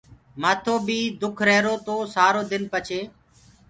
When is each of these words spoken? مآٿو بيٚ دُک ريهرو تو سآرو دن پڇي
مآٿو 0.41 0.75
بيٚ 0.85 1.13
دُک 1.21 1.37
ريهرو 1.47 1.75
تو 1.87 1.95
سآرو 2.13 2.41
دن 2.51 2.61
پڇي 2.71 3.01